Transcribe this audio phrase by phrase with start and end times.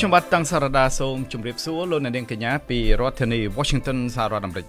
[0.00, 4.66] ខ្ញុំបាទតាំងសារដាសូមជម្រាបសួរលោកអ្នកនាងកញ្ញាពីរដ្ឋធានី Washington សហរដ្ឋអាមេរិក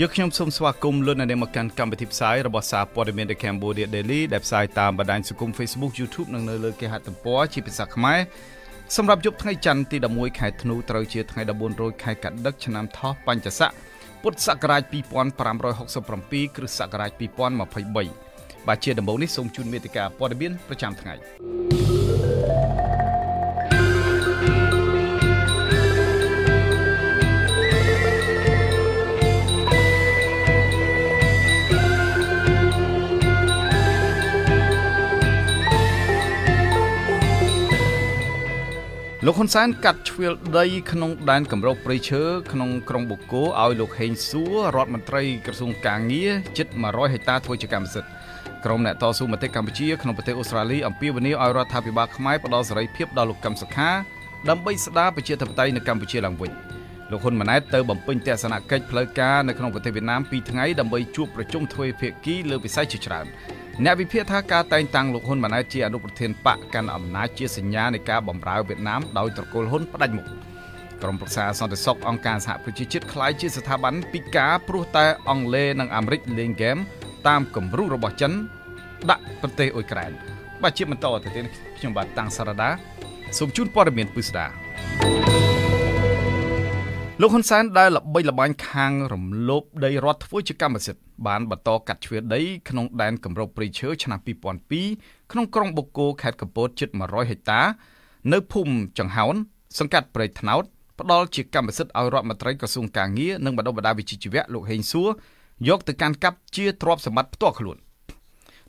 [0.00, 8.18] យើងខ្ញុំសូមស្វាគមន៍លោកអ្នកនាងមកកាន់កម្មវិធីផ្សាយរបស់សារព័ត៌មាន The Cambodia Daily ដែលផ្សាយតាមបណ្ដាញសង្គម Facebook YouTube និងនៅលើគេហទំព័រជាភាសាខ្មែរ
[8.96, 13.70] សម្រាប់យប់ថ្ងៃច័ន្ទទី11ខែធ្នូត្រូវជាថ្ងៃ14រោចខែកដឹកឆ្នាំថោះបัญចស័ក
[14.22, 21.14] ពុទ្ធសករាជ2567គ្រិស្តសករាជ2023បាទជាដំបូងនេះសូមជូនមេតិការព័ត៌មានប្រចាំថ្ងៃ
[39.26, 48.10] លោកហ៊ុនសែនកាត់ជ្រឿលដីក្នុងដែនគម្របព្រៃឈើក្នុងក្រុងបូកគោឲ្យលោកហេងសួររដ្ឋមន្ត្រីក្រសួងកាងារជិត100ហិកតាធ្វើជាកម្មសិទ្ធិ
[48.64, 53.90] ក្រុមអ្នកតស៊ូមតិកម្ពុជាក្នុងប្រទេសអូស្ត្រាលីអំពាវនាវឲ្យរដ្ឋាភិបាលខ្មែរផ្ដល់សេរីភាពដល់លោកកឹមសុខា
[54.48, 56.50] ដើម្បីស្ដារប្រជាធិបតេយ្យនៅកម្ពុជាឡើងវិញ
[57.14, 63.26] លោកហ៊ុនម៉ាណែតទៅបំពេញទស្សនកិច្ចផ្លូវការនៅក្នុងប្រទេសវៀតណាម2ថ្ងៃដើម្បីជួបប្រជុំទ្វេភាគីលើវិស័យជាច្រើន
[63.84, 70.26] អ្នកវិភាគថាការតែងតាំងលោកហ៊ុនម៉ាណែតជាអនុប្រធានបកកាន់អំណាចជាសញ្ញានៃការបំរើវៀតណាមដោយត្រកូលហ៊ុនផ្ដាច់មុខ
[71.02, 76.76] ក្រុមប្រឹក្សាសន្តិសុខអង្គការសហប្រជាជាតិខ្លាយជាស្ថាប័នពិការព្រោះតែអង់គ្លេសនិងអាមេរិកលេងហ្គេម
[77.28, 78.32] តាមគំរូរបស់ចិន
[79.10, 80.10] ដាក់ប្រទេសអ៊ុយក្រែន
[80.62, 81.44] បាទជាបន្តទៅទៀត
[81.78, 82.70] ខ្ញុំបាទតាំងសារ៉ាដា
[83.38, 85.53] សូមជូនព័ត៌មានពិស្ដា
[87.20, 94.18] លោកហ៊ុនសែនដែលល្បីល្បាញខាងរំលោភដីរដ្ឋធ្វើជាកម្មសិទ្ធិបានបន្តកាត់ជ្រឿដីក្នុងដែនគម្របព្រៃឈើឆ្នាំ
[94.74, 97.60] 2002ក្នុងក្រុងបូកគោខេត្តកំពតជិត100ហិកតា
[98.32, 99.34] នៅភូមិចង្ហោន
[99.78, 100.64] សង្កាត់ព្រៃថ្នោត
[101.00, 105.08] ផ្ដល់ជាកម្មសិទ្ធិឲ្យរដ្ឋមន្ត្រីក្រសួងកាងារនិងបណ្ដុះបណ្ដាលវិជ្ជាជីវៈលោកហេងសួរ
[105.68, 107.78] យកទៅកាន់កាប់ជាទ្រព្យសម្បត្តិផ្ទាល់ខ្លួន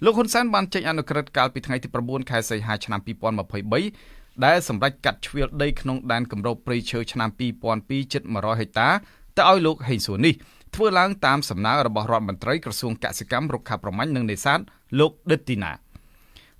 [0.03, 7.29] លោកហ៊ុនសែនបានចេញអនុក្រឹត្យកាលពីថ្ងៃទី9ខែសីហាឆ្នាំ2023 ដែលសម្រេចកាត់ជ្រឿលដីក្នុងដែនគម្របព្រៃឈើឆ្នាំ
[7.71, 8.89] 2002ជិត100ហិកតា
[9.37, 10.33] ទៅឲ្យលោកហេងសួរនេះ
[10.75, 14.59] ធ្វើឡើងតាមសំណើរបស់រដ្ឋមន្ត្រីក្រសួងកសិកម្មរុក្ខាប្រមាញ់និងនេសាទ
[14.99, 15.71] លោកដិតទីណា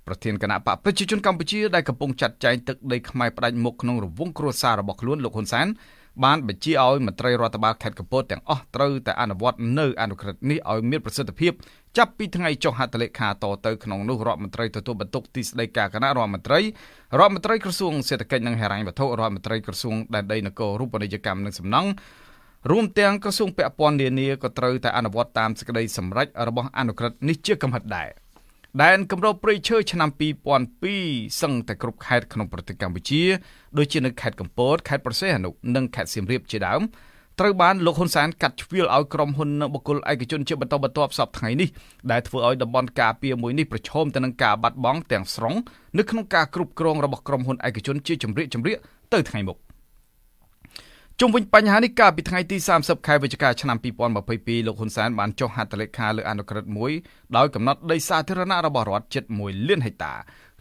[0.06, 5.66] ប្រធានគណៈបកប្រជាជនកម្ពុជាដែលកំពុងចាត់ចែងទឹកដីខ្មែរផ្ដាច់មុខក្នុងរង្វង់គ្រួសាររបស់ខ្លួនលោកហ៊ុនសែន
[6.24, 11.52] បានបញ្ជាឲ្យមន្ត្រីរដ្ឋបាលខេត្តកំពតទាំងអស់ត្រូវតែអនុវត្តនៅអនុក្រឹត្យនេះឲ្យមានប្រសិទ្ធភាព
[11.96, 16.60] ចាប់ពីថ្ងៃចុះហត្ថលេខាតទៅក្នុងនោះរដ្ឋមន្ត្រីទទួលបន្ទុកទីស្តីការគណៈរដ្ឋមន្ត្រី
[17.18, 21.90] រដ្ឋមន្ត្រីក្រសួងសេដ្ឋកិច្ចនិងហិរញ្ញវត្ថុរដ្ឋមន្ត្រីក្រសួងដែនដីនគររូបនីយកម្មនិងសំណង់
[22.70, 28.08] រួមទាំងក្រសួងពាក់ព័ន្ធនានាក៏ត្រូវតែអនុវត្តតាមសេចក្តីសម្រេចរបស់អនុក្រឹត្យនេះជាកំហិតដែរ
[28.82, 30.08] ដែនគម្របព្រៃឈើឆ្នាំ
[30.74, 33.22] 2002សឹងតែគ្រប់ខេត្តក្នុងប្រទេសកម្ពុជា
[33.78, 36.80] ដូចជានៅខេត្តកំពតខេត្តប្រសេះអនុនិងខេត្តសៀមរាបជាដើម
[37.40, 41.68] ត្រូវបានលោកហ៊ុនសែនកាត់ជ្រៀលឲ្យក្រុមហ៊ុននិងបុគ្គលឯកជនជាបន្តបន្ទាប់សពថ្ងៃនេះ
[42.10, 45.54] ដែលធ្វើឲ្យតំបន់ការពារមួយនេះប្រឈមទៅនឹងការបាត់បង់ទាំងស្រុង
[45.98, 48.78] នៅក្នុងការគ្រប់គ្រងរបស់ក្រុមហ៊ុនឯកជនជាជំរាកជំរាក
[49.14, 49.65] ទៅថ្ងៃមុខ
[51.20, 56.92] ជុំវិញបញ្ហានេះកាលពីថ្ងៃទី30ខែវិច្ឆិកាឆ្នាំ2022លោកហ៊ុនសែនបានចុះហត្ថលេខាលើអនុក្រឹត្យមួយ
[57.36, 60.14] ដោយកំណត់ដីសាធារណៈរបស់រដ្ឋជិត1លានហិកតា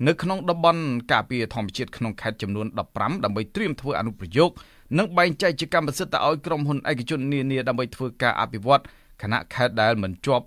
[0.08, 4.52] នៅក្នុងតំបន់ការពារធម្មជាតិក្នុងខេត្តចំនួន15ដើម្បីត្រៀមធ្វើអនុប្រយោគ
[4.98, 8.82] និងបែងចែកជាកម្មសិទ្ធិទៅឲ្យក្រុមហ៊ុនឯកជននានាដើម្បីធ្វើការអភិវឌ្ឍ
[9.22, 10.46] គណៈខេត្តដែលមិនជាប់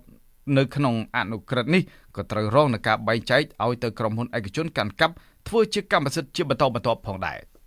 [0.57, 1.83] នៅក្នុងអនុក្រឹត្យនេះ
[2.15, 5.15] ក៏ត្រូវរងនឹងការបែងចែកឲ្យទៅក្រុមហ៊ុនឯកជនកាន់កាប់
[5.47, 7.58] ធ្វើជាកម្មសិទ្ធិជាបន្តបន្ទាប់ផងដែរ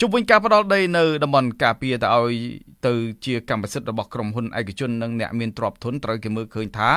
[0.00, 2.34] ជុំវិញការផ្ដាល់ដីនៅតំបន់ការពារទៅឲ្យ
[2.86, 2.92] ទៅ
[3.24, 6.90] ជាកម្មសិទ្ធិរបស់ក្រុមហ៊ុនឯកជននិងអ្នកមានទ្រព្យធនត្រូវគេមើលឃើញថា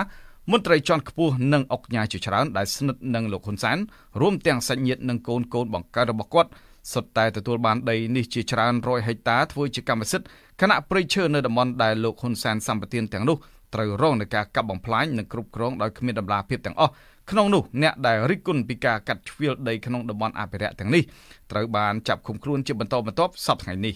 [0.52, 3.78] មន្ត្រីជាន់ខ្ពស់និងអុកញ៉ាជាច្រើនដែលស្និទ្ធនឹងលោកហ៊ុនសែន
[4.22, 6.50] រួមទាំងសាច់ញាតិនិងកូនកូនបង្កើតរបស់គាត់
[6.94, 10.28] សុទ្ធតែទទួលបានដីនេះជាច្រើនរយហិកតាធ្វើជាកម្មសិទ្ធិ
[10.62, 13.38] គណៈព្រៃឈើនៅតំបន់ដែលលោកហ៊ុនសែនសម្បទានទាំងនោះ
[13.74, 16.92] ត្រូវរងនឹងការកាប់បំផ្លាញនិងគ្រប់គ្រងដោយគ្មានដំណាភាពទាំងអស់
[17.32, 21.04] ក្នុងនោះអ្នកដែលរិះគន់ពីការកាត់ជ្រៀលដីក្នុងតំបន់អភិរក្សទាំងនេះ
[21.52, 23.96] ត្រូវបានចាប់ឃុំខ្លួនជាបន្តបន្ទាប់សប្តាហ៍ថ្ងៃនេះ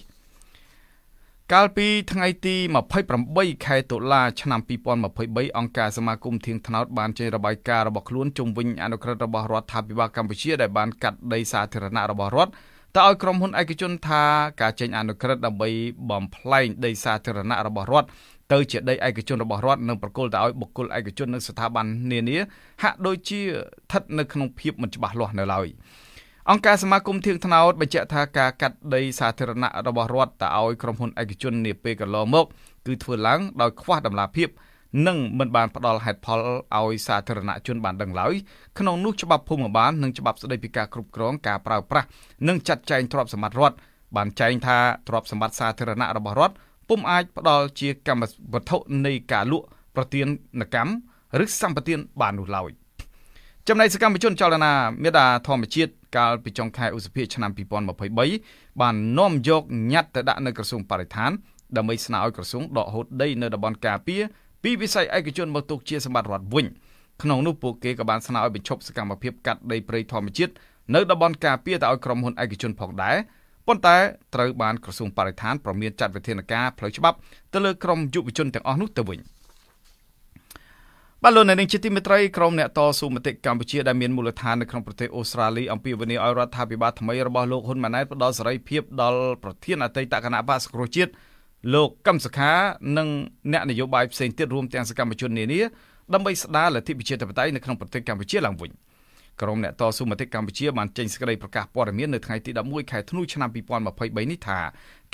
[1.54, 2.56] កាលពីថ្ងៃទី
[3.12, 4.60] 28ខែតុលាឆ្នាំ
[5.08, 12.52] 2023អង្គការសមាគមធៀងថ្នោតបានចេញរបាយការណ៍របស់ខ្លួនជុំវិញអនុក្រឹត្យរបស់រដ្ឋាភិបាលកម្ពុជាដែលបានកាត់ដីសាធារណៈរបស់រដ្ឋ
[12.98, 14.24] តើឲ្យក្រុមហ៊ុនឯកជនថា
[14.62, 15.70] ការចេញអនុក្រឹត្យដើម្បី
[16.10, 18.08] បំផ្លែងដីសាធារណៈរបស់រដ្ឋ
[18.52, 22.38] ទៅជាដីឯកជនរបស់រដ្ឋនិងប្រគល់ទៅឲ្យបុគ្គលឯកជននិងស្ថាប័ននានា
[22.84, 25.68] ហាក់ដូចជាស្ថិតនៅក្នុងភាពមិនច្បាស់លាស់នៅឡើយ
[26.50, 32.46] អង្គការសមាគមធៀងថ្នោតបញ្ជាក់ថាការកាត់ដីសាធារណៈរបស់រដ្ឋទៅឲ្យក្រុមហ៊ុនឯកជននាពេលកន្លងមក
[32.86, 34.50] គឺធ្វើឡើងដោយខ្វះដំណាភាព
[35.08, 36.40] និងមិនបានផ្ដល់ហេតុផល
[36.78, 38.34] ឲ្យសាធារណជនបានដឹងឡើយ
[38.80, 42.08] ក្នុងនោះច្បាប់ភូមិបាលនិងច្បាប់ស្តីពីការគ្រប់គ្រងការប្រើប្រាស់
[42.48, 43.78] និងចាត់ចែងទ្រព្យសម្បត្តិរដ្ឋ
[44.16, 46.56] បានចែងថាទ្រព្យសម្បត្តិសាធារណៈរបស់រដ្ឋ
[46.90, 49.66] ពុំអាចផ្ដល់ជាកម្មវត្ថុនៃការលក់
[49.96, 50.28] ប្រទាន
[50.76, 50.94] កម្ម
[51.44, 52.70] ឬសម្បទានបាននោះឡើយ
[53.68, 57.52] ចំណែកសកម្មជនចលនាមេដាធម្មជាតិកាលពីចុងខែឧសភាឆ្នាំ
[58.18, 59.64] 2023បាននាំយក
[59.94, 61.32] ញត្តិទៅដាក់នៅក្រសួងបរិស្ថាន
[61.78, 64.22] ដើម្បីស្នើឲ្យក្រសួងដកហូតដីនៅតំបន់ការពារ
[64.64, 66.66] ពីវិស័យឯកជនមកទុកជាសម្បត្តិរដ្ឋវិញ
[67.22, 70.54] ក្នុងនោះពួកគេក៏បានស្នើឲ្យបញ្ឈប់សកម្មភាពកាត់ដីព្រៃធម្មជាតិ
[70.96, 73.18] នៅតំបន់ការពារទៅឲ្យក្រុមហ៊ុនឯកជនផងដែរ
[73.68, 73.98] ប៉ុន្តែ
[74.36, 77.18] ត្រូវបានក្រសួងបរិស្ថានប្រមានចាត់វិធានការផ្លូវច្បាប់
[77.54, 79.20] ទៅលើក្រុមយុវជនទាំងអស់នោះទៅវិញ។
[81.26, 91.12] បាទលោកអ្នកនាងជាទីមេត្រីក្រុមអ្នកតស៊ូមតិកម្ពុជាដែលមានមូលដ្ឋាននៅក្នុងប្រទេសអូស្ត្រាលីអំពាវនាវឲ្យរដ្ឋាភិបាលថ្មីរបស់លោកហ៊ុនម៉ាណែតផ្ដល់សេរីភាពដល់ប្រធានអតីតគណៈបក្សសង្គ្រោះជាតិ
[91.74, 92.52] លោកកឹមសុខា
[92.98, 93.08] និង
[93.54, 95.62] អ្នកនយោបាយផ្សេងទៀតរួមទាំងសកម្មជននានា
[96.14, 98.72] ដើម្បីស្ដារលទ្ធិប្រជាធិបតេយ្យនៅក្នុងប្រទេសកម្ពុជាឡើងវិញ
[99.42, 104.60] ក្រុមអ្នកតស៊ូមតិកម្ពុជាបានចេញសេចក្តីប្រកាសព័ត៌មាននៅថ្ងៃទី11ខែធ្នូឆ្នាំ2023នេះថា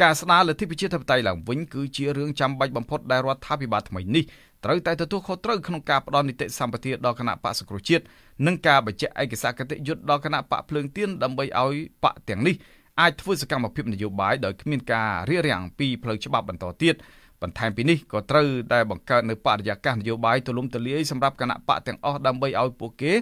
[0.02, 4.24] ការស្ដារលទ្ធិប្រជាធិបតេយ្យឡើងវិញគឺជារឿងចាំបាច់បំផុតដែលរដ្ឋាភិបាលថ្មីនេះ
[4.66, 8.04] ត្រូវតែទទួលខុសត្រូវក្នុងការផ្ដល់នីតិសម្បទាដល់គណៈបកសង្គ្រោះជាតិ
[8.46, 12.56] និងការបញ្ជាក់ឯកសារគតិយុត្តដល់គណៈបកភ្លើងទៀនដើម្បីឲ្យបកទាំងនេះ
[13.00, 16.96] អាចធ្វើសកម្មភាពនយោបាយដោយគ្មានការរារាំងពីផ្លូវច្បាប់បន្តទៀត
[17.42, 23.14] បន្ថែមពីនេះក៏ត្រូវតែបង្កើតនៅបរិយាកាសនយោបាយទូលំទូលាយសម្រាប់គណៈបកទាំងអស់ដើម្បីឲ្យពួកគេ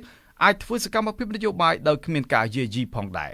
[0.44, 3.34] អាចធ្វើសកម្មភាពនយោបាយដោយគ្មានការយាយីផងដែរ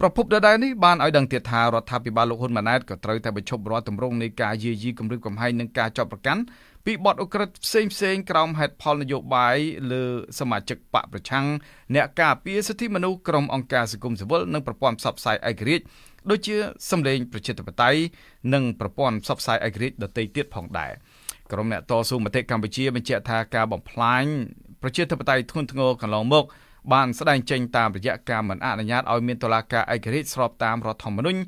[0.00, 6.42] ប្រពន្ធដដែលនេះបានឲ្យដឹងទៀតថារដ្ឋាភិបាលលោកហ៊ុនម៉ាណែតក៏ត្រូវតែបញ្ឈប់រាល់ទម្រង់នៃការយាយីគម្រិតកំហែងនិងការចាប់ប្រកាន់
[6.84, 9.56] ពីបទអ ுக ្រិតផ្សេងផ្សេងក្រោមហេតុផលនយោបាយ
[9.92, 10.04] លើ
[10.38, 11.46] សមាជិកបកប្រឆាំង
[11.94, 15.84] អ្នកការពារសិទ្ធិមនុស្សក្រុមអង្គការសង្គមស៊ីវិលនិងប្រព័ន្ធផ្សព្វផ្សាយឯករាជ្យ
[16.30, 16.56] ដូចជា
[16.90, 18.00] សម្លេងប្រជាធិបតេយ្យ
[18.54, 20.92] និងប្រព័ន្ធផ្សព្វផ្សាយឯករាជ្យដទៃទៀតផងដែរ
[21.52, 24.24] ក្រុមអ្នកតស៊ូមតិកម្ពុជាបញ្ជាក់ថាការបំផ្លាញ
[24.82, 26.44] ប្រជាធិបតេយ្យធ្ងន់ធ្ងរកន្លងមក
[26.92, 31.40] បានស្ដែងចេញតាមរយៈការមិនអនុញ្ញាតឲ្យមានតុលាការឯករាជ្យស្របតាមរដ្ឋធម្មនុញ្ញ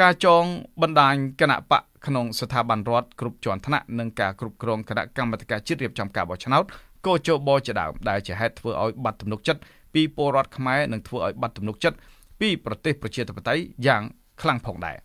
[0.00, 0.44] ការចង
[0.82, 6.64] បណ្ដាញគណៈបកក្នុងស្ថាប័នរដ្ឋគ្រប់ជាន់ថ្នាក់និងការគ្រប់គ្រងគណៈកម្មាធិការជាតិរៀបចំការបោះឆ្នោត
[7.06, 9.60] កោជបជាដើមដែលជាហេតុធ្វើឲ្យបាត់ទំនុកចិត្ត
[9.94, 11.96] ពីពលរដ្ឋខ្មែរនិងធ្វើឲ្យបាត់ទំនុកចិត្ត
[12.40, 14.02] ពីប្រទេសប្រជាធិបតេយ្យយ៉ាង
[14.42, 14.96] ខ្លាំងផងដែរ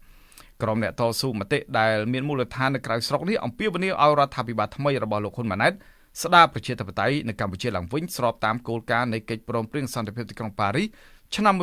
[0.61, 5.73] ក្រុមអ្នកតស៊ូមតិដែលមានមូលដ្ឋាននៅក្រៅស្រុកនេះអំពាវនាវឲ្យរដ្ឋាភិបាលថ្មីរបស់លោកហ៊ុនម៉ាណែត
[6.21, 10.87] ស្ដារប្រជាធិបតេយ្យនៅកម្ពុជាឡើងវិញស្របតាមគោលការណ៍នៃកិច្ចព្រមព្រៀងសន្តិភាពទីក្រុងប៉ារីស
[11.35, 11.53] ឆ្នាំ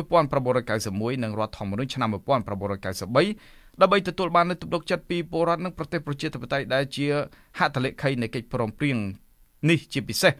[0.57, 7.07] 1991និងរដ្ឋធម្មនុញ្ញឆ្នាំ1993ដើម្បីទទួលបាននូវទំនុកចិត្តពីពលរដ្ឋនិងប្រទេសប្រជាធិបតេយ្យដែលជា
[7.59, 8.97] ហត្ថលេខីនៃកិច្ចព្រមព្រៀង
[9.69, 10.31] នេះជាពិសេស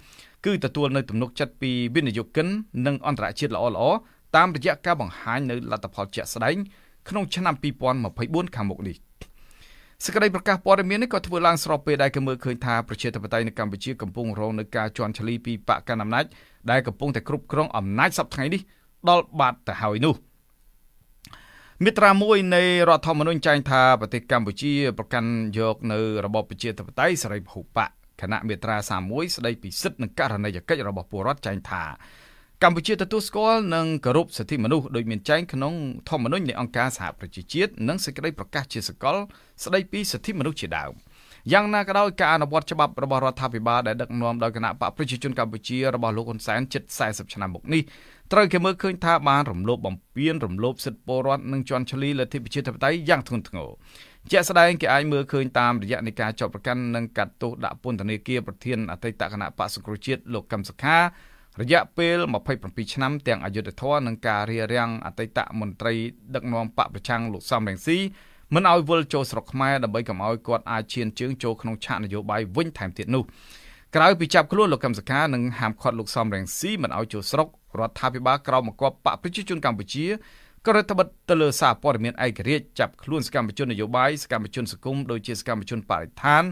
[0.46, 2.48] គឺទទួលនៅទំនុកចិត្តពីវិនិយោគិន
[2.86, 3.96] និងអន្តរជាតិល្អៗ
[4.36, 6.56] តាមរយៈការបង្ហាញនៅលទ្ធផលជាក់ស្ដែង
[7.10, 9.11] ក្នុងឆ្នាំ2024ខាងមុខនេះ
[10.04, 16.26] សេចក្តីប្រកាសព័ត៌មាននេះក៏ធ្វើឡើងស្របពេលដែលគេមើលឃើញថាប្រជាធិបតេយ្យនៅកម្ពុជាកំពុងរងនឹងការជន់ឈ្លីពីបកកណ្ដាលអំណាច
[16.72, 18.62] ដែលកំពុងតែគ្រប់គ្រងអំណាចសពថ្ងៃនេះ
[19.10, 20.16] ដល់បាត់ទៅហើយនោះ។
[21.84, 27.90] មាត្រា1នៃរដ្ឋធម្មនុញ្ញចែងថាប្រទេសកម្ពុជាប្រកាន់យកនៅរបបប្រជាធិបតេយ្យសេរីពហុបក
[28.22, 28.78] គណៈមាត្រា
[29.08, 31.84] 31ស្ដីពីសិទ្ធិនិងករណីយកិច្ចរបស់ពលរដ្ឋចែងថា
[32.66, 35.74] កម្ពុជាទទួលស្គាល់និងគោរពសិទ្ធិមនុស្សដោយមានចែងក្នុង
[36.10, 39.16] ធម្មនុញ្ញនៃអង្គការសហប្រជាជាតិនិងសេចក្តីប្រកាសជាសកល
[39.64, 40.92] ស្ដីពីសិទ្ធិមនុស្សជាដើម
[41.52, 47.82] យ៉ាងណាក៏ដោយការអនុវត្តច្បាប់របស់រដ្ឋាភិបាលដែលដឹកនាំដោយគណៈបកប្រជាជនកម្ពុជារបស់លោកហ៊ុនសែនជិត40ឆ្នាំមកនេះ
[48.32, 53.70] ត្រូវគេមើលឃើញថាបានរំលោភបំពានរំលោភសិទ្ធិពលរដ្ឋនិងជន់ឈ្លីលទ្ធិប្រជាធិបតេយ្យយ៉ាងធ្ងន់ធ្ងរ
[54.32, 60.98] ជាក់ស្ដែងគេអាចមើលឃើញតាមរយៈនៃការចាប់ប្រកាន់និងកាត់ទោសដាក់ពន្ធនាគារប្រធានអតីតគណៈបក្សសង្គ្រោះជាតិលោកកឹមសុខា
[61.60, 62.18] រយៈពេល
[62.56, 65.94] 27ឆ្នាំទាំងអយុធធរនិងការរារាំងអតីតមន្ត្រី
[66.36, 67.98] ដឹកនាំបកប្រឆាំងលោកសំរងស៊ី
[68.54, 73.24] មិនឲ្យវិលចូលស្រុកខ្មែរដើម្បីកុំឲ្យគាត់អាចឈានជើងចូលក្នុងឆាកនយោបាយវិញថែមទៀតនោះ
[73.96, 77.48] ក្រៅពីចាប់ខ្លួនលោកកឹមសុខានិងហាមឃាត់លោកសំរងស៊ីមិនឲ្យចូលស្រុក
[77.80, 80.06] រដ្ឋាភិបាលក្រោមបង្គាប់បកប្រជាជនកម្ពុជា
[80.68, 86.44] ក៏រដ្ឋបិទទៅលើសារព័ត៌មានឯករាជ្យចាប់ខ្លួនសកម្មជននយោបាយសកម្មជនសង្គមដូចជាសកម្មជនបរិស្ថាន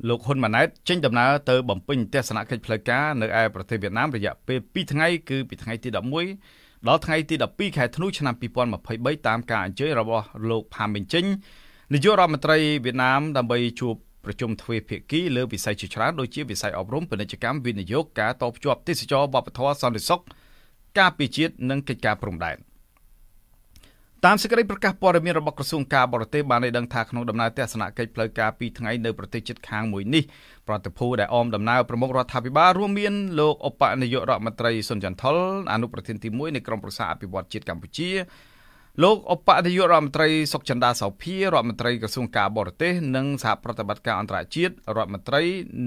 [0.09, 5.89] លោកហ៊ុនម៉ាណែតចេញដំណើរទៅបំពេញទស្សនកិច្ចផ្លូវការនៅឯប្រទេសវៀតណាមរយៈពេល2ថ្ងៃគឺពីថ្ងៃទី
[6.37, 11.25] 11ដល់ថ្ងៃទី12ខែធ្នូឆ្នាំ2023តាមការអញ្ជើញរបស់លោកផាមីងចិញ
[11.93, 13.95] នាយករដ្ឋមន្ត្រីវៀតណាមដើម្បីជួប
[14.27, 20.21] ប្រជុំទ្វេភាគីលើវិស័យជាច្រើនដូចជាវិស័យអប់រំពាណិជ្ជកម្មវិនិយោគការតភ្ជាប់ទេសចរវប្បធម៌សន្តិសុខ
[20.99, 22.57] ការពារជាតិនិងកិច្ចការព្រំដែន
[24.25, 30.23] តាមសេចក្តីប្រកាសព័ត៌មានរបស់ក្រសួងការបរទេសបានឲ្យដឹងថាក្នុងដំណើរទស្សនកិច្ចផ្លូវការ2ថ្ងៃនៅប្រទេសជិតខាងមួយនេះ
[30.67, 35.37] ប្រតិភូដែលអមដំណើរប្រមុខរដ្ឋាភិបាលរួមមានលោកឧបនាយករដ្ឋមន្ត្រីសុនចន្ទថុល
[35.73, 38.09] អនុប្រធានទី1នៃក្រមប្រឹក្សាអភិវឌ្ឍជាតិកម្ពុជា
[39.03, 45.41] លោកឧបនាយករដ្ឋមន្ត្រីសុកចន្ទាសោភារដ្ឋមន្ត្រីក្រសួងការបរទេសនិងសហប្រតិបត្តិការអន្តរជាតិរដ្ឋមន្ត្រី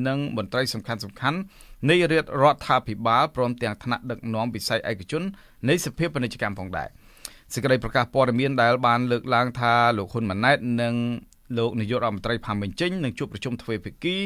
[0.06, 1.38] និងមន្ត្រីសំខាន់សំខាន់
[1.90, 5.22] នៃរាជរដ្ឋាភិបាលព្រមទាំងថ្នាក់ដឹកនាំវិស័យឯកជន
[5.68, 6.88] នៃសភាពាណិជ្ជកម្មផងដែរ
[7.54, 10.94] សេចក្តីប្រកាសព័ត៌មានដែលបានលើកឡើងថាលោកហ៊ុនម៉ាណែតនិង
[11.58, 14.16] លោកនាយករដ្ឋមន្ត្រីផាមេងចេញនឹងជួបប្រជុំទ្វេភាគី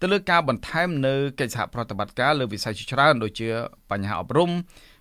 [0.00, 3.48] ទៅលើការបន្ថែមនៅកិច្ចសហប្រតិបត្តិការលើវិស័យជាច្រើនដូចជា
[3.90, 4.50] បញ្ហាអប់រំ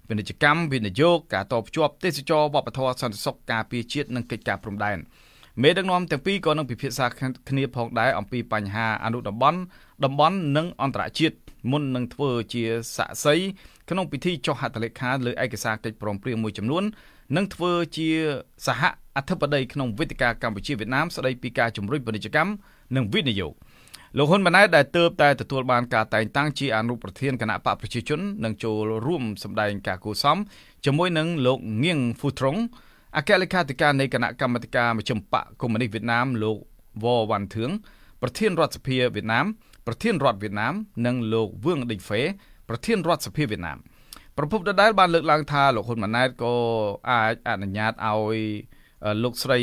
[0.10, 4.98] ពាណិជ្ជកម្មវិនិយោគការតភ្ជាប់ទេសចរវប្បធម៌សន្តិសុខការពារជាតិនិងកិច្ចការព្រំដែន
[5.62, 7.06] មេដឹកនាំទាំងពីរក៏នឹងពិភាក្សា
[7.50, 9.60] គ្នាផងដែរអំពីបញ្ហាអនុតំបន់
[10.06, 11.36] តំបន់និងអន្តរជាតិ
[11.72, 12.64] មុននឹងធ្វើជា
[12.96, 13.36] សាក់សី
[13.90, 16.84] ក្នុងពិធីចុះហត្ថលេខាលើឯកសារកិច្ចព្រមព្រៀងមួយចំនួន
[17.36, 18.08] និងធ្វើជា
[18.66, 18.82] សហ
[19.16, 22.52] អធិបតីក្នុងវេទិកាកម្ពុជាវៀតណាមស្ដីពីការជំរុញពាណិជ្ជកម្ម
[22.96, 23.54] និងវិនិយោគ
[24.18, 30.38] លោកហ៊ុនម៉ាណែតដែលទើបតែទទួលបានការតែងតាំងជាអនុប្រធានគណៈបកប្រជាជននឹងចូលរួមសម្ដែងការគូសំ
[30.86, 32.60] ជាមួយនឹងលោកងៀងហ្វូត្រង់
[33.18, 36.58] អគ្គលេខាធិការនៃគណៈកម្មាធិការមជ្ឈិមបកកុម្មុយនីសវៀតណាមលោក
[37.04, 37.72] វ៉វ៉ាន់ធឿង
[38.22, 39.46] ប្រធានរដ្ឋសភាវៀតណាម
[39.88, 40.74] ប្រធានរដ្ឋវៀតណាម
[41.06, 42.22] និងលោកវឿងដេញហ្វេ
[42.70, 43.78] ប្រធានរដ្ឋសភាវៀតណាម
[44.38, 46.54] ប្រពន្ធដដែលបានលើកឡើងថាលោកហ៊ុនម៉ាណែតក៏
[47.10, 48.40] អាចអនុញ្ញាតឲ្យ
[49.24, 49.60] លោកស្រី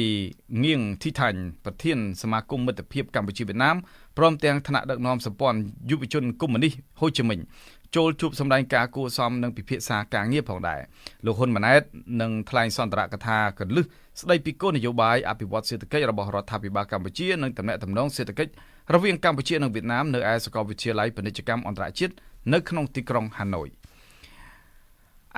[0.65, 3.77] ងៀងធីថាញ់ប្រធានសមាគមមិត្តភាពកម្ពុជាវៀតណាម
[4.19, 5.59] ព្រមទាំងថ្នាក់ដឹកនាំសម្ព័ន្ធ
[5.91, 7.39] យុវជនកុម្មុយនីសហូជីមិញ
[7.97, 10.81] ចូលជួបសម្ដែងការគួសមនិងពិភាក្សាការងារផងដែរ
[11.27, 11.83] លោកហ៊ុនម៉ាណែត
[12.21, 13.85] នឹងថ្លែងសន្ទរកថាកលឹះ
[14.21, 18.53] ស្ដីពីគោលនយោបាយអភិវឌ្ឍសេដ្ឋកិច្ចរបស់រដ្ឋាភិបាលកម្ពុជានិងតំណែងតំណងសេដ្ឋកិច្ច
[18.95, 22.15] រវាងកម្ពុជានិងវៀតណាមនៅឯសាកលវិទ្យាល័យពាណិជ្ជកម្មអន្តរជាតិ
[22.53, 23.69] នៅក្នុងទីក្រុងហាណូយ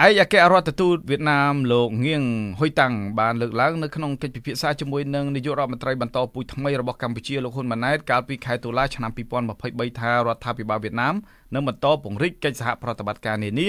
[0.06, 2.24] ឯកអគ្គរដ្ឋទូតវៀតណាមលោកងៀង
[2.58, 9.10] ហ៊ុយតាំងបានលើកឡើងនៅក្នុងកិច្ចពិភាក្សាជាមួយនឹងនាយករដ្ឋមន្ត្រីបន្តពូជថ្មីរបស់កម្ពុជាលោកហ៊ុនម៉ាណែតកាលពីខែតុលាឆ្នាំ
[9.56, 11.14] 2023ថារដ្ឋាភិបាលវៀតណាម
[11.54, 13.68] នឹងបន្តពង្រីកកិច្ចសហប្រតិបត្តិការនានា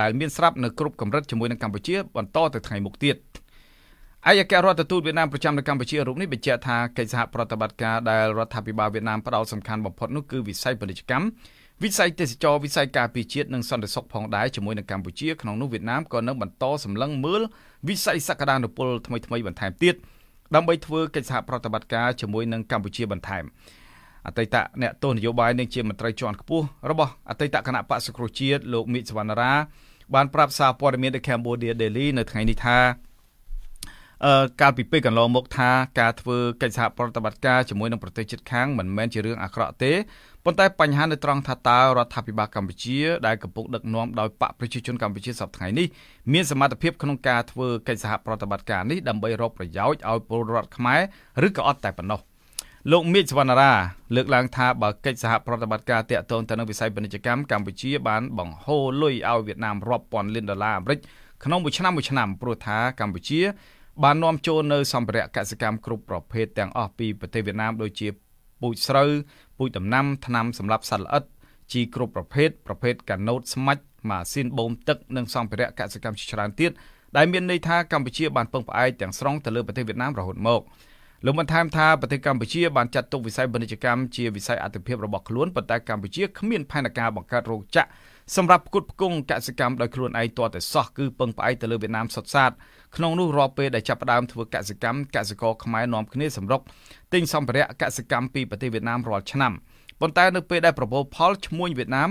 [0.00, 11.26] ដែលមានស្រាប់នៅគ្រប់កម្រិតជាមួយនឹងកម្ពុជាបន្តទៅថ្ងៃមុខទៀតឯកអគ្គរដ្ឋទូតវៀតណាមប្រចាំនៅកម្ពុជារូបនេះបញ្ជាក់ថាកិច្ចសហប្រតិបត្តិការដែលរដ្ឋាភិបាលវៀតណាមផ្ដោតសំខាន់បំផុតនោះគឺវិស័យពាណិជ្ជកម្ម
[11.84, 17.42] វិស័យទេសចរវិស័យការពារជាតិនិងសន្តិសុខផងដែរជាមួយនឹងកម្ពុជាក្នុងនោះវៀតណាមក៏នឹងបន្តសម្លឹងមើល
[17.88, 19.94] វិស័យសក្តានុពលថ្មីថ្មីបន្ថែមទៀត
[20.54, 23.44] ដើម្បីធ្វើកិច្ចសហប្រតិបត្តិការជាមួយនឹងកម្ពុជាបន្ថែម
[24.26, 29.52] អតីតអ្នកទស្សនយោបាយនិងជាមន្ត្រីជាន់ខ្ពស់របស់អតីតគណៈបក្សសង្គ្រោះជាតិលោកមីកសវណ្ណារា
[30.14, 33.07] បានប្រាប់សារព័ត៌មាននៅ Cambodia Daily នៅថ្ងៃនេះថាអឺ
[34.60, 35.70] កាលពីពេលកន្លងមកថា
[36.00, 39.92] ការធ្វើកិច្ចសហប្រតិបត្តិការជាមួយនឹងប្រទេសជិតខាងមិនមែនជារឿងអាក្រក់ទេ
[40.44, 45.86] ប៉ុន្តែបញ្ហានៅត្រង់ថាតើរដ្ឋាភិបាលកម្ពុជាដែលកំពុងដឹកនាំដោយបកប្រជាជនកម្ពុជាសប្តាហ៍នេះ
[46.32, 51.00] មានសមត្ថភាពក្នុងការធ្វើកិច្ចសហប្រតិបត្តិការនេះដើម្បីរកប្រយោជន៍ឲ្យពលរដ្ឋខ្មែរ
[51.46, 52.20] ឬក៏អត់តែប៉ុណ្ណោះ
[52.90, 53.72] លោកមីតសវណ្ណារា
[54.14, 60.98] លើកឡើងថាបើកិច្ចសហប្រតិបត្តិការតាក់ទងទៅនឹងវិស័យពាណិជ្ជកម្មកម្ពុជាបានបង្ហូរលុយឲ្យវៀតណាមរាប់ពាន់លានដុល្លារអាមេរិក
[61.44, 63.40] ក្នុងមួយឆ្នាំមួយឆ្នាំព្រោះថាកម្ពុជា
[64.04, 68.08] បាននាំចូលនៅសម្ភារៈកសិកម្មគ្រប់ប្រភេទទាំងអស់ពីប្រទេសវៀតណាមដូចជា
[68.60, 69.10] ពូជស្រូវ
[69.58, 71.24] ពូជដំណាំថ្នាំសម្រាប់សត្វល្អិត
[71.72, 76.70] ជីគ្រប់ប្រភេទប្រភេទកាណូតស្មាច់ម៉ាស៊ីនបូមទឹកនិងសម្ភារៈកសិកម្មជាច្រើនទៀត
[77.16, 80.60] ដែលមានន័យថាកម្ពុជាបានពឹងផ្អែកទាំងស្រុងទៅលើប្រទេសវៀតណាមរហូតមក
[81.24, 87.88] លោកបានថែមថាប្រទេសកម្ពុជាបានចាត់ទុកវិស័យពាណិជ្ជកម្មជាវិស័យអតិភិបរបស់ខ្លួនប៉ុន្តែកម្ពុជាគ្មានផែនការបង្កើតរោងចក្រ
[88.36, 92.52] សម្រាប់ផ្គត់ផ្គង់កសិកម្មដោយខ្លួនឯងទាល់តែសោះគឺពឹងផ្អែកទៅលើវៀតណាមសុទ្ធសាធ
[92.96, 96.60] ក្នុងនោះរាល់ពេលដែលចាប់ផ្ដើមធ្វើកសិកម្មកសិករខ្មែរនាំគ្នាសម្រុក
[97.12, 99.52] ទិញសម្ភារៈកសិកម្មពីប្រទេសវៀតណាមរាល់ឆ្នាំ
[100.00, 102.10] ប៉ុន្តែនៅពេលដែលប្រមូលផលឈ្មួញវៀតណាម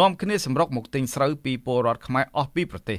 [0.00, 2.98] នាំគ្នាសម្រុកមកទិញស្រូវពីពលរដ្ឋខ្មែរអស់ពីប្រទេស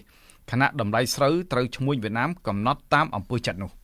[0.51, 3.78] ខណៈតម្លៃស្រូវត្រូវឈ្មួញវៀតណាមកំណត់តាមអំពើចិត្តនោះ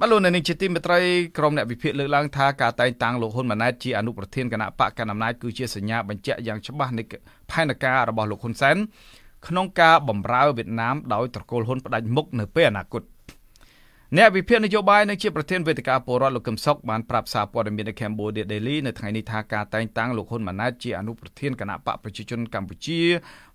[0.00, 1.00] បាទលោកនាងជាទីមេត្រី
[1.38, 7.02] ក្រុមអ្នកវិភាគលើកឡើងថាការតែងតាំងលោកហ៊ុនម៉ាណែតជាអនុប្រធានគណៈបកកណ្ដាលអំណាចគឺជាសញ្ញាបញ្ជាក់យ៉ាងច្បាស់នៃ
[7.50, 8.76] ផែនការរបស់លោកហ៊ុនសែន
[9.46, 13.02] ក្នុងការបម្រើវៀតណាមដោយត្រកូលហ៊ុនផ្ដាច់មុខនៅពេលអនាគត
[14.16, 23.00] អ្នកវិភាគនយោបាយនិងជាប្រធានវេទិកាពលរដ្ឋលោកកឹមសុខបានប្រាប់សារព័ត៌មាននៅ Cambodia Daily នៅថ្ងៃនេះថាការតែងតាំងលោកហ៊ុនម៉ាណែតជាអនុប្រធានគណៈបកប្រជាជនកម្ពុជា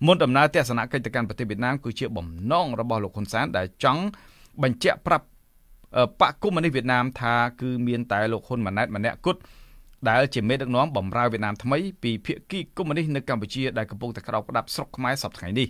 [0.05, 4.03] មុនដំណើរទស្សនកិច្ចទៅកាន់ប្រទេសវៀតណាមគឺជាបំណងរបស់លោកហ៊ុនសែនដែលចង់
[4.63, 5.25] បញ្ជាក់ប្រាប់
[6.19, 9.39] បកកុម្មុយនីសវៀតណាមថាគឺមានតែលោកហ៊ុនម៉ាណែតម្នាក់គត់
[10.09, 15.69] ដែលជាមេដឹកនាំបំរើវៀតណាមថ្មីពីភៀកគីកុម្មុយនីសនៅកម្ពុជាដែលកំពុងតែក្រោកផ្ដាប់ស្រុកខ្មែរសប្តាហ៍នេះ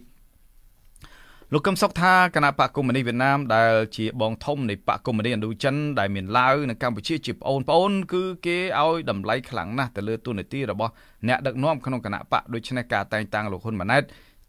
[1.54, 10.92] លោកកឹមសុខថាគណៈបកកុម្មុយនីសវៀតណាមដែលជាបងធំនៃបកកុម្មុយនីសឥណ្ឌូចិនដែលមានឡាវនៅកម្ពុជាជាប្អូនប្អូនគឺគេឲ្យតម្លៃខ្លាំងណាស់ទៅលើទូនាទីរបស់
[11.28, 14.04] អ្នកដឹកនាំក្នុងគណៈបកដូច្នេះការតែងតាំងលោកហ៊ុនម៉ាណែត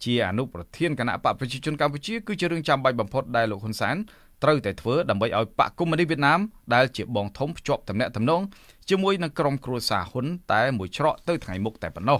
[0.04, 3.96] ជាអនុប្រធានគណៈបកប្រជាជនកម្ពុជាគឺជារឿងចាំបាច់បំផុតដែលលោកហ៊ុនសែន
[4.44, 6.40] ត្រូវតែធ្វើដើម្បីឲ្យបកកុម្មុយនីសវៀតណាម
[6.74, 8.42] ដែលជាបងធំភ្ជាប់តំណែងតំណង
[8.90, 12.18] ជាមួយនឹងក្រុមគ្រួសារហ៊ុនតែមួយច្រកទៅថ្ងៃមុខតែប៉ុណ្ណោះ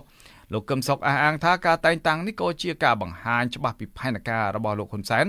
[0.52, 5.26] លោកកឹមសុខអះអាងថាការតែងតាំងនេះក៏ជាការបង្ហាញច្បាស់ពីផែនការរបស់លោកហ៊ុនសែន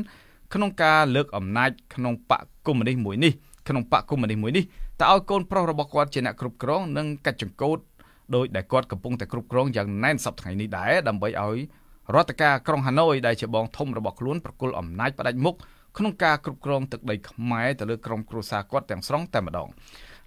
[0.53, 3.31] ក្នុងការលើកអំណាចក្នុងបកកុម្មុយនីសមួយនេះ
[3.67, 4.63] ក្នុងបកកុម្មុយនីសមួយនេះ
[5.01, 7.77] តើឲ្យកូនប្រុសរបស់គាត់ជាអ្នកគ្រប់គ្រងនិងកាច់ចង្កូត
[8.35, 11.57] ដោយដែលគាត់កំពុងតែគ្រប់គ្រងយ៉ាងណែនសប្តាហ៍នេះដែរដើម្បីឲ្យ
[12.15, 15.55] រដ្ឋការក្រុងហាណូយដែលជាបងធំរបស់ខ្លួនប្រគល់អំណាចផ្ដាច់មុខ
[15.97, 19.69] ក្នុងការគ្រប់គ្រងទឹកដីខ្មែរទៅលើក្រុមគ្រួសារគាត់ទាំងស្រុងតែម្ដង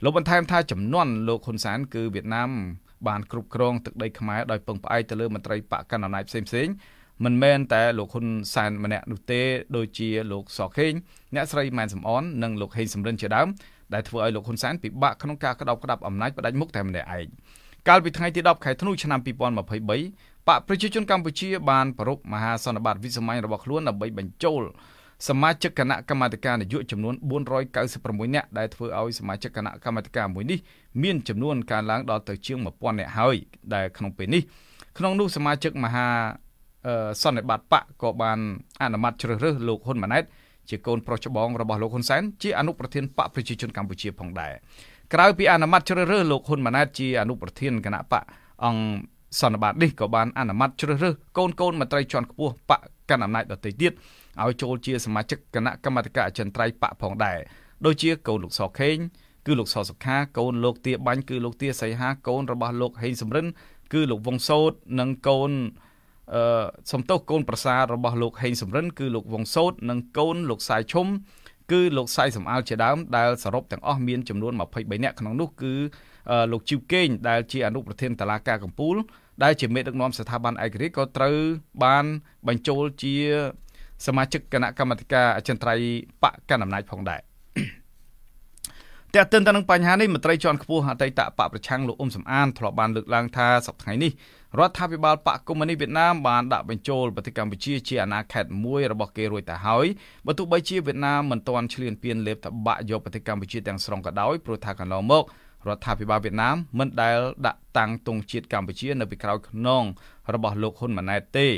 [0.04, 2.50] លោកបន្ថែមថាចំនួនលោកហ៊ុនសែនគឺវៀតណាម
[3.08, 6.68] បានគ្រប់គ្រងទឹកដីខ្មែរដោយពឹងផ្អែកទៅលើមន្ត្រីបកកណ្ដាលអំណាចផ្សេងផ្សេង
[7.24, 9.40] មិនមែនតែលោកហ៊ុនសែនម្នាក់នោះទេ
[9.76, 10.92] ដូចជាលោកសខេង
[11.34, 13.48] អ្នកស្រីម៉ែនសំអននិងលោកហេងសំរិនជាដើម
[13.94, 17.26] ដែលធ្វើឲ្យលោកហ៊ុនសែនពិបាកក្នុងការក្តោបក្តាប់អំណាចផ្ដាច់មុខតែម្នាក់ឯង
[17.88, 24.62] កាលពីថ្ងៃទី10ខែធ្នូឆ្នាំ2023បកប្រជាជនកម្ពុជាបានប្រពមហាសន្និបាតវិសម័យរបស់ខ្លួនដើម្បីបញ្ចូល
[25.26, 27.14] សមាជិកគណៈកម្មាធិការនយោបាយចំនួន
[27.74, 30.58] 496នាក់ដែលធ្វើឲ្យសមាជិកគណៈកម្មាធិការមួយនេះ
[31.02, 33.36] មានចំនួនកើនឡើងដល់ទៅជាង1000នាក់ហើយ
[33.74, 34.42] ដែលក្នុងពេលនេះ
[34.98, 36.06] ក្នុងនោះសមាជិកមហា
[37.22, 38.38] សន្និបាតបកក៏បាន
[38.82, 40.24] អនុម័តជ្រើសរើសលោកហ៊ុនម៉ាណែត
[40.68, 44.52] ជាកូនប្រុសច្បងរបស់លោកហ៊ុនសែនជាអនុប្រធានបកប្រជាជនកម្ពុជាផងដែរ
[45.14, 48.22] ក្រៅពីអនុម័តជ្រើសរើសលោកហ៊ុនម៉ាណែតជាអនុប្រធានគណៈបក
[48.64, 48.82] អង្គ
[49.40, 53.92] សន្និបាតនេះក៏បានអនុម័តជ្រើសរើសកូនកូនមន្ត្រីជាន់ខ្ពស់បកកណ្ដាលអំណាចដទៃទៀត
[54.44, 57.38] ឲ្យចូលជាសមាជិកគណៈកម្មាធិការអចិន្ត្រៃយ៍បកផងដែរ
[57.86, 58.96] ដូចជាកូនលោកសខេង
[59.46, 63.46] គឺលោកសសុខាកូនលោកទាបាញ់គឺលោកទាសីហាកូនរបស់លោកហេងសំរិន
[63.92, 65.50] គឺលោកវងសោតនិងកូន
[66.34, 71.06] អឺសំទោសកូនប្រសារបស់លោកហេងសំរិនគឺលោកវងសោតនិងកូនលោកសាយឈុំ
[71.72, 75.74] គឺលោកសាយសំអាលជាដើមដែលសរុបទាំងអស់មានចំនួន23នាក់ក្នុងនោះគឺ
[76.52, 78.98] លោកជីវកេងដែលជាអនុប្រធានតឡាការកម្ពុជា
[79.42, 81.36] ដែលជាមេដឹកនាំស្ថាប័នឯករាជ្យក៏ត្រូវ
[81.84, 82.04] បាន
[82.48, 83.16] បញ្ចូលជា
[84.06, 85.88] សមាជិកគណៈកម្មាធិការអចិន្ត្រៃយ៍
[86.22, 87.20] បកកណ្ដាលអំណាចផងដែរ
[89.14, 94.12] តែទន្ទឹមនឹងបញ្ហានេះមន្ត្រីជាន់ខ្ពស់អតីតបកប្រឆាំងលោកអ៊ុំសំអានធ្លាប់បានលើកឡើងថាសប្តាហ៍នេះ
[94.58, 99.86] រដ្ឋាភិបាលបកកុម្មុយនីសវៀតណាមបានដាក់បញ្ចូលប្រទេសកម្ពុជាជាអាណាខេត្តមួយរបស់គេរួចទៅហើយ
[100.26, 105.24] បើទោះបីជាវៀតណាមមិនទាន់ឈ្លានពានលេបតបាក់យកប្រទេសកម្ពុជាទាំងស្រុងក៏ដោយព្រោះថាកន្លងមក
[105.68, 109.84] រដ្ឋាភិបាលវៀតណាមមិនដែលដាក់តាំងទង់ជាតិកម្ពុជានៅពីក្រោយខ្នង
[110.34, 111.48] របស់លោកហ៊ុនម៉ាណែតទេ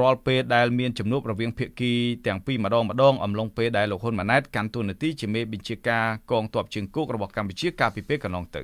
[0.00, 1.92] រាល់ពេលដែលមានជំនួបរវាងភាគី
[2.26, 8.62] ទាំងពីរម្ដងម្ដងអំឡុងពេលដែលលោកហ៊ុនម៉ាណែតកាន់តួនាទីជាមេបញ្ជាការកងទ័ពជើងគោករបស់កម្ពុជាកាលពីពេលកន្លងទៅ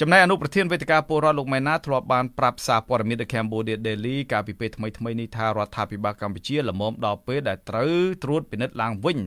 [0.00, 9.18] ចំណែកអនុប្រធានវេទិកាពលរដ្ឋលោកម៉ែនណាធ្លាប់បានប្រាប់សារព័ត៌មាន The Cambodia Daily កាលពីពេលថ្មីថ្មីនេះថារដ្ឋាភិបាលកម្ពុជាល្មមដល់ពេលដែលត្រូវត្រួតពិនិត្យឡើងវិញ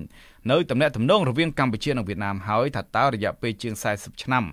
[0.52, 4.44] នៅតំណែងតំណងរវាងកម្ពុជានិងវៀតណាមហើយថាតើរយៈពេលជាង40ឆ្នាំ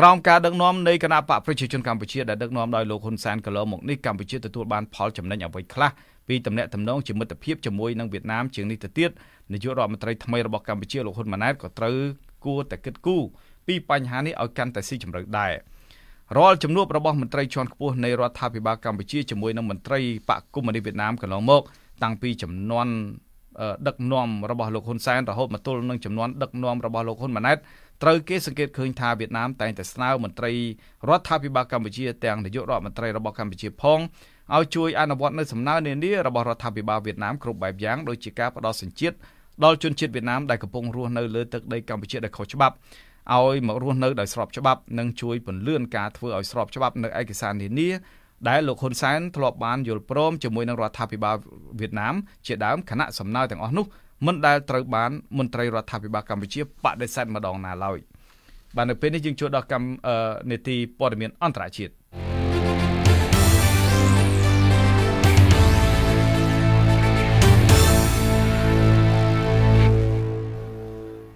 [0.00, 5.90] ក្រោមការដឹកនាំនៃគណៈបកប្រជាជនកម្ពុជាដែលដឹកនាំដោយលោកហ៊ុនសែនកន្លងមកនេះកម្ពុជាទទួលបានផលចំណេញអ្វីខ្លះ
[6.28, 9.10] ពីតំណែងតំណងជាមិត្តភាពជាមួយនឹងវៀតណាមជាងនេះទៅទៀត
[9.52, 11.96] នាយករដ្ឋមន្ត្រីថ្មីរបស់កម្ពុជាលោកហ៊ុនម៉ាណែតក៏ត្រូវ
[12.44, 13.22] គួរតែគិតគូរ
[13.66, 15.52] ពីបញ្ហានេះឲ្យកាន់តែស៊ីជម្រៅដែរ
[16.36, 21.62] រាល់ជំនួបរបស់មន្ត្រីជាន់ខ្ពស់នៃរដ្ឋាភិបាលកម្ពុជាជាមួយនឹងមន្ត្រីបកគុំនីវៀតណាមកន្លងមក
[22.02, 22.88] តាំងពីចំនួន
[23.86, 27.58] ដឹកនាំរបស់លោកហ៊ុនសែនរហូតមកទល់នឹងចំនួនដឹកនាំរបស់លោកហ៊ុនម៉ាណែត
[28.02, 30.52] ត្រូវគេសង្កេតឃើញថាវៀតណាមតែងតែស្នើមន្ត្រី
[31.08, 34.00] រដ្ឋាភិបាលកម្ពុជាទាំងនាយករដ្ឋមន្ត្រីរបស់កម្ពុជាផង
[34.56, 39.16] ឲ្យជួយអនុវត្តនៅសំណើនានារបស់រដ្ឋាភិបាលវៀតណាមគ្រប់បែបយ៉ាងដូចជាការផ្ដល់សញ្ជាតិ
[39.64, 42.74] ដល់ជនជាតិវៀតណាមដែលកំពុងរស់នៅលើទឹកដីកម្ពុជាដែលខុសច្បាប់
[43.34, 47.90] ឲ្យមករស់នៅដោយស្របច្បាប់និងជួយពន្លឿនការធ្វើឲ្យស្របច្បាប់នៅឯកសារនានា
[48.48, 51.36] ដែលលោកហ៊ុនសែនធ្លាប់បានយល់ព្រមជាមួយនឹងរដ្ឋាភិបាល
[51.80, 52.14] វៀតណាម
[52.46, 53.86] ជាដើមគណៈសំណើទាំងអស់នោះ
[54.26, 57.98] មិនដែលត្រូវបានមន្ត្រីរដ្ឋាភិបាលកម្ពុជាបដិសេធម្ដងណាឡើយ
[58.76, 59.88] បាទនៅពេលនេះយើងចូលដល់កម្ម
[60.50, 61.92] នេតិព័ត៌មានអន្តរជាតិ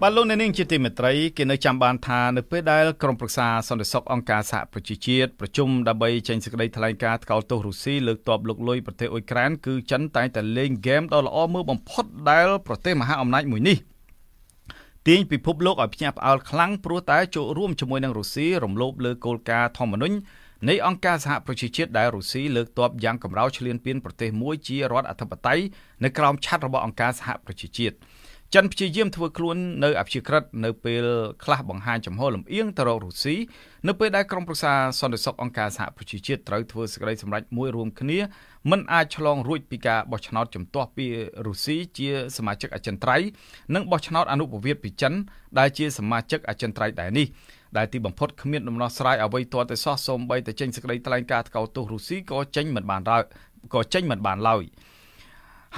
[0.03, 13.77] បបាទលោកអ្នកនាងជាទីមេត្រីគេនៅចាំបានថានៅពេលដែលក្រុមប្រឹក្សាសន្តិសុខអង្គការសហប្រជាជាតិប្រជុំដើម្បីចេញសេចក្តីថ្លែងការណ៍ថ្កោលទោសរុស្ស៊ីលើកទ័ពលុកលុយប្រទេសអ៊ុយក្រែនគឺចិនតែងតែលេងហ្គេមដ៏ល្អមើលបំផុតដែលប្រទេសមហាអំណាចមួយនេះ
[15.07, 20.15] ទាញពិភពលោកឲ្យភ្ញាក់ផ្អើលខ្លាំងព្រោះតែចូលរួមជាមួយនឹងរុស្ស៊ីរំលោភលើគោលការណ៍ធម្មនុញ្ញ
[20.69, 25.63] នៃអង្គការសហប្រជាជាតិដែលរុស្ស៊ីលើកទ័ពយ៉ាងកម្រោឈ្លានពានប្រទេសមួយជារដ្ឋអធិបតេយ្យ
[26.03, 27.95] នៅក្រោមឆ័ត្ររបស់អង្គការសហប្រជាជាតិ។
[28.57, 31.05] ចិនព្យាយាមធ្វើខ្លួននៅអព្យាក្រឹតនៅពេល
[31.43, 33.35] ខ្លះបង្ហាញចំហលំអៀងទៅរករុស្ស៊ី
[33.87, 38.19] នៅពេលដែលក្រុមប្រឹក្សាសន្តិសុខអង្គការសហប្រជាជាតិត្រូវធ្វើសេចក្តីសម្រេចមួយរួមគ្នា
[38.71, 41.05] មិនអាចឆ្លងរួចពីការបោះឆ្នោតជំទាស់ពី
[41.45, 43.27] រុស្ស៊ីជាសមាជិកអចិន្ត្រៃយ៍
[43.75, 45.13] និងបោះឆ្នោតអនុប្រវត្តិពីចិន
[45.59, 47.27] ដែលជាសមាជិកអចិន្ត្រៃយ៍ដែរនេះ
[47.77, 53.23] ដែលទីបំផុតគ្មានដំណោះស្រាយអ្វីទាល់តែសោះសូម្បីតែចេញសេចក្តីថ្លែងការណ៍ថ្កោលទោសរុស្ស៊ីក៏ចេញមិនបានឡើយ
[53.73, 54.63] ក៏ចេញមិនបានឡើយ។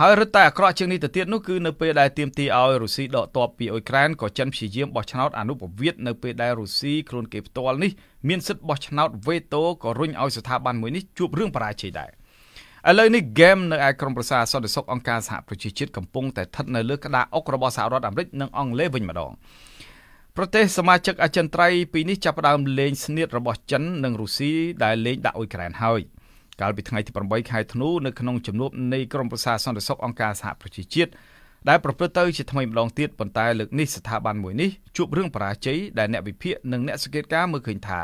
[0.02, 7.92] ហើយរឹតតែអាក្រក់ជាងនេះទៅទៀតនោះគឺនៅពេលដែលទាមទារឲ្យរុស្ស៊ីដកទ័ពពីអ៊ុយក្រែនក៏ចិនព្យាយាមបោះឆ្នោតអនុប្រវត្តិនៅពេលដែលរុស្ស៊ីខ្លួនគេផ្ទាល់នេះ
[8.28, 12.10] មានសិទ្ធិបោះឆ្នោតវេតូក៏រុញឲ្យស្ថាប័នមួយនេះជួបរឿងបរាជ័យដែរ
[12.90, 19.32] ឥឡូវនេះហ្គេមនៅឯក្រមប្រសាសន្តិសុខអង្គការសហប្រជាជាតិកំពុងតែស្ថិតនៅលើក្តារអុករបស់សហរដ្ឋអាមេរិកនិងអង់គ្លេសវិញម្ដង
[20.38, 24.52] ប្រទេសសមាជិកអចិន្ត្រៃយ៍ពីរនេះចាប់ផ្ដើមលេងស្នៀតរបស់ចិននិងរុស្ស៊ី
[24.84, 26.02] ដែលលេងដាក់អ៊ុយក្រែនហើយ។
[26.61, 31.11] កាលពីថ្ងៃទី8ខែធ្នូនៅក្នុងជំនួបនៃក្រមប្រសាសន្តិសុខអង្គការសហប្រជាជាតិ
[31.69, 38.01] ដែលប្រព្រឹត្តទៅជាថ្មីម្ដងទៀតប៉ុន្តែលើកនេះស្ថាប័នមួយនេះជួបរឿងបរាជ័យដែលអ្នកវិភាគនិងអ្នកសង្កេតការណ៍មើលឃើញថា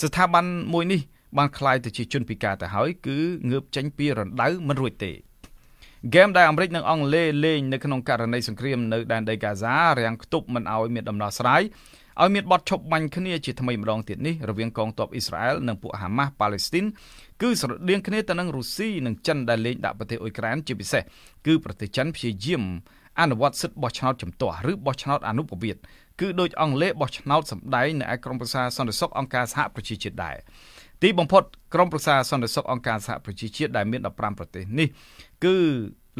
[0.00, 1.00] ស្ថាប័នមួយនេះ
[1.36, 3.18] បានคล้ายទៅជាជនពិការទៅហើយគឺ
[3.50, 11.62] ងើបចេញពីរណ្ដៅមិនរួចទេហ្គេមដែលអាមេរិកនិងអង់គ្លេសលេងនៅក្នុងករណីសង្គ្រាមនៅដែនដីកាហ្សារាំងខ្ទប់មិនឲ្យមានដំណោះស្រាយ
[12.22, 16.84] ឲ្យមានបទឈប់បាញ់គ្នាជាថ្មីម្ដងទៀតនេះរវាងកងទ័ពអ៊ីស្រាអែលនិងពួកហាម៉ាស់ប៉ាឡេស្ទីន
[17.41, 21.03] គឺស្រដៀងគ្នាទៅនឹងរុស្ស៊ីនិងចិនដែលលេងដាក់ប្រទេសអ៊ុយក្រែនជាពិសេស
[21.45, 22.63] គឺប្រទេសចិនព្យាយាម
[23.21, 25.81] អនុវត្តសិទ្ធិបោះឆ្នោតជំទាស់ឬបោះឆ្នោតអនុប្រវត្តិ
[26.19, 30.37] គឺដោយអង់គ្លេសបោះឆ្នោតសម្ដែងនៅឯក្រមប្រសាសន្តិសុខអង្គការសហប្រជាជាតិដែរ
[31.01, 34.87] ទីបំផុតក្រមប្រសាសន្តិសុខអង្គការសហប្រជាជាតិដែលមាន15ប្រទេសនេះ
[35.45, 35.55] គឺ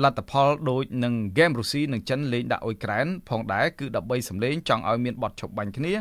[0.04, 5.94] លទ្ធផលដូចនឹងហ្គេមរុស្ស៊ីនិងចិនលេងដាក់អ៊ុយក្រែនផងដែរគឺ13សម្លេងចង់ឲ្យមានបទឈប់បាញ់គ្នា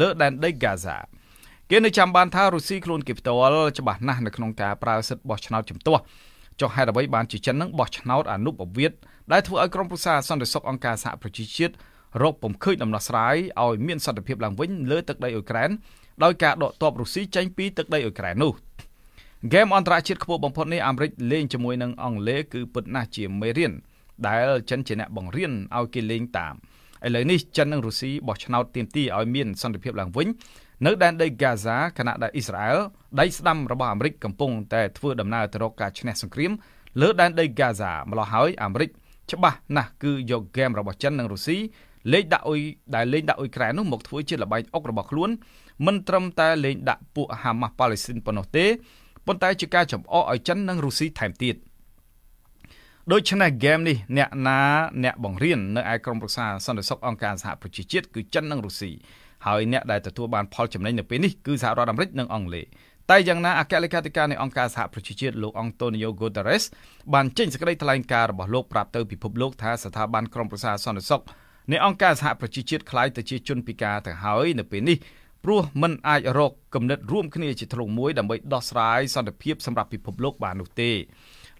[0.00, 0.96] លើដែនដីហ្គាហ្សា
[1.70, 6.02] គេនៅចាំបានថារុស្ស៊ីខ្លួនគេផ្ទាល់ច្បាស់ណាស់នៅក្នុងការប្រើសិទ្ធិបោះឆ្នោតជំទាស់
[6.60, 8.96] ចុះហេតុអ្វីបានជាចិននឹងបោះឆ្នោតអនុប្រវត្តិ
[9.32, 11.74] ដែលធ្វើឲ្យក្រមប្រសាសន្តិសុខអង្គការសហប្រជាជាតិ
[12.22, 15.70] រកពំឃើញដំណោះស្រាយឲ្យមានសន្តិភាពឡើងវិញលើទឹកដីអ៊ុយក្រែន
[16.24, 18.52] ដោយការដកទ័ពរុស្ស៊ីចេញពីទឹកដីអ៊ុយក្រែននោះ
[19.46, 23.72] ហ្គេមអន្តរជាតិខ្ពស់បំផុតនេះអាមេរិកលេងជាមួយនឹងអង់គ្លេសគឺពិតណាស់ជាមេរៀន
[24.26, 26.54] ដែលចិនជាអ្នកបង្រៀនឲ្យគេលេងតាម
[27.06, 30.28] ឥឡូវនេះចិននិងរុស្ស៊ីបោះឆ្នោតទាមទារឲ្យមានសន្តិភាពឡើងវិញ
[30.86, 32.78] នៅដែនដីហ្គាហ្សាខណៈដែលអ៊ីស្រាអែល
[33.20, 36.52] ដៃស្ដាំរបស់អាមេរិកកំពុងតែធ្វើដំណើរទៅរកការឈ្នះសង្គ្រាម
[37.00, 38.90] លើដែនដីហ្គាហ្សាម្ល៉េះហើយអាមេរិក
[39.32, 41.58] ច្បាស់ណាស់គឺយកហ្គេមរបស់ចិននិងរុស្ស៊ី
[42.12, 42.60] លេងដាក់អ៊ុយ
[42.94, 45.30] ដែលលេងដាក់អ៊ុយក្រែននោះមកធ្វើជាលបែងអុករបស់ខ្លួន
[45.86, 48.66] មិនត្រឹមតែលេងដាក់ពួកហាម៉ាស់ប៉ាឡេស្ទីនប៉ុណ្ណោះទេ
[49.26, 51.56] ប៉ុន្តែជាការចំអកឲ្យចិននិងរុស្ស៊ីថែមទៀត
[53.12, 54.60] ដូច្នេះហ្គេមនេះអ្នកណា
[55.04, 58.90] អ្នកបង្រៀននៅឯក្រមប្រឹក្សាសន្តិសុខអង្គការសហប្រជាជាតិគឺចិននិងរុស្ស៊ី
[59.46, 62.66] ហើយអ្នកដែលទទួលបានផលចំណេញនៅពេលនេះគឺសហរដ្ឋអាមេរិកនិងអង់គ្លេស
[63.10, 66.62] តែយ៉ាងណាអគ្គលេខាធិការនៃអង្គការសហប្រជាជាតិលោកអង់តូនីយ៉ូហ្គូតារេស
[67.14, 71.22] បានចេញសេចក្តីថ្លែងការណ៍របស់លោកប្រាប់ទៅពិភពលោកថាស្ថាប័នក្រមប្រសាសន្តិសុខ
[71.72, 74.96] នៃអង្គការសហប្រជាជាតិខ្លាយទៅជាជនពិការទៅហើយនៅពេលនេះ
[75.44, 80.90] ព្រោះมันអាចរកគំនិតរួមគ្នាជាធ្លុងមួយដើម្បីដោះស្រាយសន្តិភាពសម្រាប់ពិភពលោកបាននោះទេ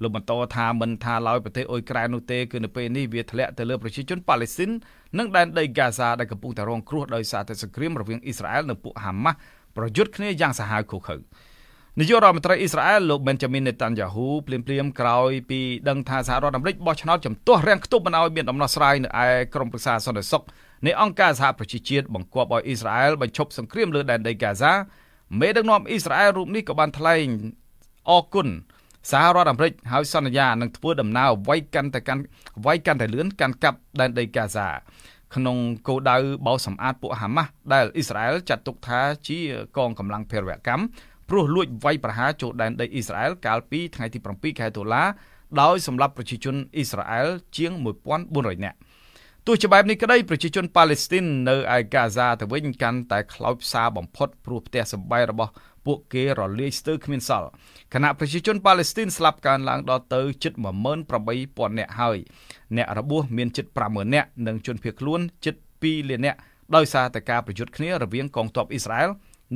[0.02, 4.70] លោកបន្តថាមិនថាឡើយប្រទេសអ៊ុយក្រែននោះទេគឺនៅពេលនេះវាធ្លាក់ទៅលើប្រជាជនប៉ាឡេស្ទីន
[5.18, 9.38] និងដែនដីហ្គាហ្សាដែលកំពុងតែរងគ្រោះដោយសារតែសង្គ្រាមរវាងអ៊ីស្រាអែលនិងពួកហាម៉ាស់
[9.76, 11.16] ប្រយុទ្ធគ្នាយ៉ាងសាហាវឃោឃៅ
[12.00, 20.42] នាយករដ្ឋមន្ត្រីអ៊ីស្រាអែលលោក Benjamin Netanyahu ភ្លាមភ្លាមក្រោយពីដឹងថាសហរដ្ឋអាមេរិកបោះឆ្នោតជំទាស់រាំងខ្ទប់មិនឲ្យមានដំណោះស្រាយនៅឯក្រមប្រឹក្សាសន្តិសុខ
[20.86, 24.72] នៃអង្គការសហប្រជាជាតិបង្គាប់ឲ្យអ៊ីស្រាអែលបញ្ឈប់សង្គ្រាមលើដែនដីហ្គាហ្សា
[25.40, 27.26] មេដឹកនាំអ៊ីស្រាអែលរូបនេះក៏បានថ្លែង
[28.10, 28.48] អគុណ
[29.10, 32.22] សហរដ្ឋអាមេរិកហើយសន្យានឹងធ្វើដំណើរវាយកាន់តែកាន់
[32.66, 34.68] វាយកាន់តែលឿនកាន់កាប់ដែនដីហ្គាហ្សា
[35.34, 35.56] ក្នុង
[35.88, 39.38] គោលដៅបោសសម្អាតពួកហាម៉ាស់ដែលអ៊ីស្រាអែលចាត់ទុកថាជា
[39.76, 40.82] កងកម្លាំងភេរវកម្ម
[41.28, 45.04] ព្រោះលួចវាយប្រហារចូលដែនដីអ៊ីស្រាអែលកាលពីថ្ងៃទី7ខែតុលា
[45.62, 47.72] ដោយសម្លាប់ប្រជាជនអ៊ីស្រាអែលជាង
[48.18, 48.78] 1400នាក់
[49.46, 55.52] ទោះជាបែបនេះក្តីប្រជាជនប៉ាឡេស្ទីននៅឯកាហ្សាទៅវិញកាន់តែខ្លោចផ្សាបំផុតព្រោះផ្ទះសម្បែងរបស់
[55.88, 57.48] ពួកគេរលាយស្ទើរគ្មានសល់
[57.94, 60.52] គណៈប្រជាជនប៉ាឡេស្ទីនស្លាប់កើនឡើងដល់ទៅជិត
[61.16, 62.18] 18000នាក់ហើយ
[62.76, 66.38] អ្នករបួសមានជិត50000នាក់និងជនភៀសខ្លួនជិត2លាននាក់
[66.74, 69.10] ដោយសារតែការប្រយុទ្ធគ្នារវាងកងទ័ពអ៊ីស្រាអែល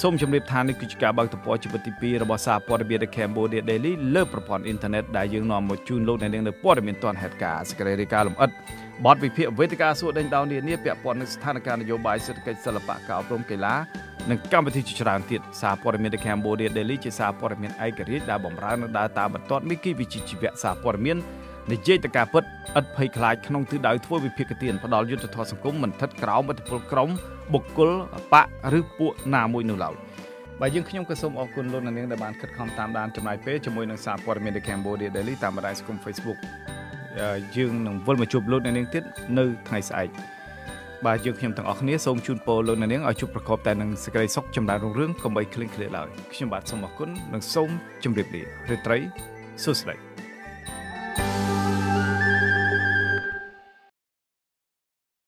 [0.02, 8.50] សូមជម្រាបថានេះគឺជាការបើកទំព័រជីវិតទី2របស់សារព័ត៌មាន The Cambodia Daily លើប្រព័ន្ធអ៊ីនធឺណិតដែលយើងនាំមកជូនលោកអ្នកនាងនៅព័ត៌មានទាន់ហេតុការណ៍សេចក្តីរាយការណ៍លម្អិត
[9.06, 13.74] បទវិភាគវេទិកាសួរដេញដោលនានាពាក់ព័ន្ធនឹងស្ថានភាពនយោបាយសេដ្ឋកិច្ចសិល្បៈការអប់រំកីឡា
[14.30, 21.16] និងកម្មវិធីជាច្រើនទៀតសារព័ត៌មាន The Cambodia Daily ជាសារព័ត៌មានឯករាជ្យដែលបម្រើនិងដើរតាមបន្ទាត់មីគីវិជ្ជាជីវៈសារព័ត៌មាន
[21.72, 22.44] និយាយទៅការពិត
[22.78, 27.09] ឥតភ័យខ្លាចក្នុងទិសដៅធ្វើវិភាគទានផ្ដាល់យុទ្ធធម៌សង្គមមិនថិតក្រោមឥទ្ធិពលក្រុម
[27.52, 27.90] បុគ្គល
[28.33, 28.46] បក
[28.78, 29.94] ឬពួកណាមួយនោះឡើយ
[30.61, 36.38] បាទយើងខ្ញុំក៏សូមអរគុណលោកអ្នកនាងដែលបានខិតខំតាមដានចំណាយពេលជាមួយនឹងសារព័ត៌មាន The Cambodia Daily តាមបណ្ដាញសង្គម Facebook
[37.57, 39.02] យើងនឹងវិលមកជួបលោកអ្នកនាងទៀត
[39.38, 40.09] នៅថ្ងៃស្អែក
[41.07, 47.70] បាទយើងខ្ញុំទាំងអស់គ្នាសូមជូនពរលោកអ្នកនាងឲ្យជួបប្រកបតែនឹងសេចក្តីសុខចម្រើនរុងរឿងកុំបីឃ្លៀងឃ្លាតឡើយខ្ញុំបាទសូមអរគុណនិងសូម
[48.04, 48.98] ជម្រាបលារាត្រី
[49.64, 51.47] សួស្តី